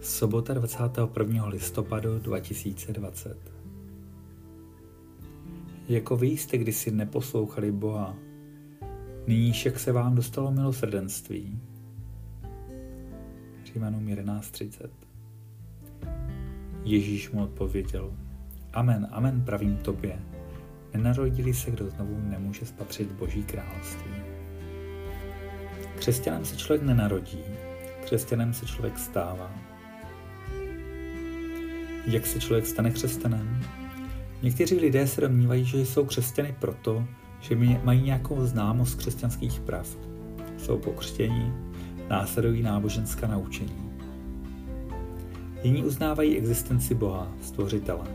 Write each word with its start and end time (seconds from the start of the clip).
Sobota 0.00 0.54
21. 0.54 1.46
listopadu 1.46 2.18
2020 2.18 3.36
Jako 5.88 6.16
vy 6.16 6.26
jste 6.26 6.58
kdysi 6.58 6.90
neposlouchali 6.90 7.72
Boha, 7.72 8.16
nyní 9.26 9.52
však 9.52 9.78
se 9.78 9.92
vám 9.92 10.14
dostalo 10.14 10.50
milosrdenství. 10.50 11.60
Římanům 13.64 14.06
11.30 14.06 14.88
Ježíš 16.84 17.30
mu 17.30 17.42
odpověděl, 17.42 18.12
Amen, 18.72 19.08
amen, 19.10 19.42
pravím 19.44 19.76
tobě, 19.76 20.22
nenarodili 20.94 21.54
se, 21.54 21.70
kdo 21.70 21.90
znovu 21.90 22.20
nemůže 22.20 22.66
spatřit 22.66 23.12
Boží 23.12 23.44
království. 23.44 24.12
Křesťanem 25.96 26.44
se 26.44 26.56
člověk 26.56 26.82
nenarodí, 26.82 27.42
křesťanem 28.04 28.54
se 28.54 28.66
člověk 28.66 28.98
stává. 28.98 29.77
Jak 32.08 32.26
se 32.26 32.40
člověk 32.40 32.66
stane 32.66 32.90
křesťanem? 32.90 33.62
Někteří 34.42 34.74
lidé 34.74 35.06
se 35.06 35.20
domnívají, 35.20 35.64
že 35.64 35.78
jsou 35.78 36.04
křesťany 36.04 36.56
proto, 36.60 37.04
že 37.40 37.56
mají 37.84 38.02
nějakou 38.02 38.46
známost 38.46 38.94
křesťanských 38.94 39.60
prav. 39.60 39.96
Jsou 40.58 40.78
pokřtění, 40.78 41.52
následují 42.10 42.62
náboženská 42.62 43.26
naučení. 43.26 43.90
Jiní 45.62 45.84
uznávají 45.84 46.36
existenci 46.36 46.94
Boha, 46.94 47.32
stvořitele. 47.42 48.06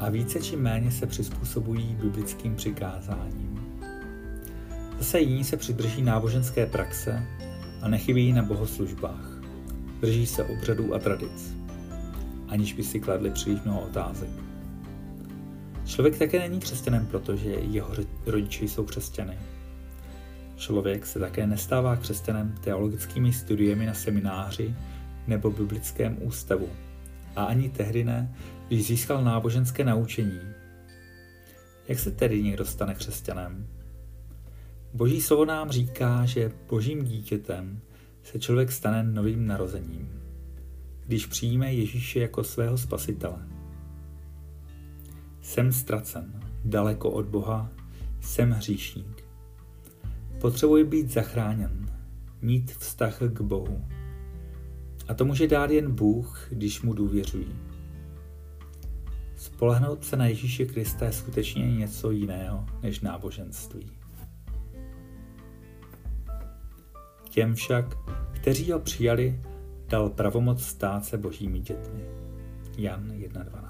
A 0.00 0.10
více 0.10 0.40
či 0.40 0.56
méně 0.56 0.90
se 0.90 1.06
přizpůsobují 1.06 1.96
biblickým 2.02 2.56
přikázáním. 2.56 3.60
Zase 4.98 5.20
jiní 5.20 5.44
se 5.44 5.56
přidrží 5.56 6.02
náboženské 6.02 6.66
praxe 6.66 7.26
a 7.82 7.88
nechybí 7.88 8.32
na 8.32 8.42
bohoslužbách. 8.42 9.40
Drží 10.00 10.26
se 10.26 10.44
obřadů 10.44 10.94
a 10.94 10.98
tradic 10.98 11.57
aniž 12.48 12.72
by 12.72 12.84
si 12.84 13.00
kladli 13.00 13.30
příliš 13.30 13.60
mnoho 13.60 13.80
otázek. 13.80 14.30
Člověk 15.84 16.18
také 16.18 16.38
není 16.38 16.60
křesťanem, 16.60 17.06
protože 17.06 17.50
jeho 17.50 17.94
rodiče 18.26 18.64
jsou 18.64 18.84
křesťany. 18.84 19.38
Člověk 20.56 21.06
se 21.06 21.18
také 21.18 21.46
nestává 21.46 21.96
křesťanem 21.96 22.54
teologickými 22.64 23.32
studiemi 23.32 23.86
na 23.86 23.94
semináři 23.94 24.74
nebo 25.26 25.50
biblickém 25.50 26.16
ústavu. 26.20 26.68
A 27.36 27.44
ani 27.44 27.68
tehdy 27.68 28.04
ne, 28.04 28.34
když 28.68 28.86
získal 28.86 29.24
náboženské 29.24 29.84
naučení. 29.84 30.40
Jak 31.88 31.98
se 31.98 32.10
tedy 32.10 32.42
někdo 32.42 32.64
stane 32.64 32.94
křesťanem? 32.94 33.66
Boží 34.94 35.20
slovo 35.20 35.44
nám 35.44 35.70
říká, 35.70 36.24
že 36.24 36.52
božím 36.68 37.04
dítětem 37.04 37.80
se 38.22 38.38
člověk 38.38 38.72
stane 38.72 39.02
novým 39.02 39.46
narozením 39.46 40.17
když 41.08 41.26
přijme 41.26 41.74
Ježíše 41.74 42.20
jako 42.20 42.44
svého 42.44 42.78
spasitele. 42.78 43.48
Jsem 45.40 45.72
ztracen, 45.72 46.40
daleko 46.64 47.10
od 47.10 47.26
Boha, 47.26 47.70
jsem 48.20 48.50
hříšník. 48.50 49.24
Potřebuji 50.40 50.84
být 50.84 51.10
zachráněn, 51.10 51.86
mít 52.42 52.70
vztah 52.70 53.18
k 53.18 53.40
Bohu. 53.40 53.84
A 55.08 55.14
to 55.14 55.24
může 55.24 55.48
dát 55.48 55.70
jen 55.70 55.94
Bůh, 55.94 56.46
když 56.50 56.82
mu 56.82 56.92
důvěřují. 56.92 57.56
Spolehnout 59.36 60.04
se 60.04 60.16
na 60.16 60.26
Ježíše 60.26 60.66
Krista 60.66 61.04
je 61.04 61.12
skutečně 61.12 61.76
něco 61.76 62.10
jiného 62.10 62.66
než 62.82 63.00
náboženství. 63.00 63.90
Těm 67.28 67.54
však, 67.54 67.96
kteří 68.32 68.72
ho 68.72 68.78
přijali, 68.78 69.40
dal 69.88 70.10
pravomoc 70.10 70.62
stát 70.64 71.04
se 71.04 71.18
božími 71.18 71.60
dětmi. 71.60 72.04
Jan 72.78 73.08
1.12 73.08 73.67